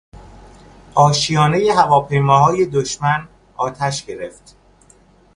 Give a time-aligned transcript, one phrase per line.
[0.97, 4.55] اشیانهٔ هواپیماهای دشمن آتش گرفت.